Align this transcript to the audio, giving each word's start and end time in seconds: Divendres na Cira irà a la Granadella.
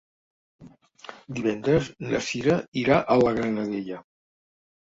Divendres 1.39 1.89
na 2.13 2.21
Cira 2.31 2.57
irà 2.85 2.99
a 3.01 3.19
la 3.27 3.35
Granadella. 3.39 4.01